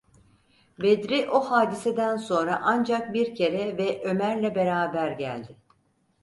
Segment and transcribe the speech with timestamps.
[0.81, 5.57] Bedri o hadiseden sonra ancak bir kere ve Ömer’le beraber geldi.